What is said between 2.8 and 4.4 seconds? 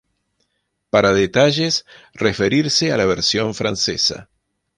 a la versión francesa